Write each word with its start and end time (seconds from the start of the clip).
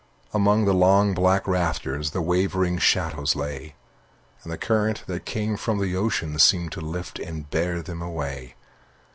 Among 0.33 0.65
the 0.65 0.73
long, 0.73 1.13
black 1.13 1.47
rafters 1.47 2.09
The 2.09 2.23
wavering 2.23 2.79
shadows 2.79 3.35
lay, 3.35 3.75
And 4.43 4.51
the 4.51 4.57
current 4.57 5.03
that 5.05 5.25
came 5.25 5.57
from 5.57 5.77
the 5.79 5.95
ocean 5.95 6.39
Seemed 6.39 6.71
to 6.71 6.81
lift 6.81 7.19
and 7.19 7.47
bear 7.51 7.83
them 7.83 8.01
away. 8.01 8.55